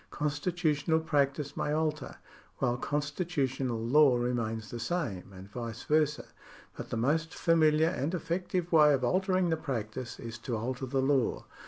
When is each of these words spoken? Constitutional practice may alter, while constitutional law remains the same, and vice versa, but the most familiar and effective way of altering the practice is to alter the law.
Constitutional 0.09 0.99
practice 0.99 1.55
may 1.55 1.71
alter, 1.71 2.15
while 2.57 2.75
constitutional 2.75 3.77
law 3.79 4.15
remains 4.17 4.71
the 4.71 4.79
same, 4.79 5.31
and 5.31 5.47
vice 5.47 5.83
versa, 5.83 6.25
but 6.75 6.89
the 6.89 6.97
most 6.97 7.35
familiar 7.35 7.89
and 7.89 8.15
effective 8.15 8.71
way 8.71 8.93
of 8.95 9.03
altering 9.03 9.51
the 9.51 9.57
practice 9.57 10.19
is 10.19 10.39
to 10.39 10.57
alter 10.57 10.87
the 10.87 11.03
law. 11.03 11.45